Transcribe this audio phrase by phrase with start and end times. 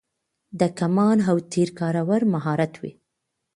[0.59, 2.83] د کمان او تیر کارول مهارت و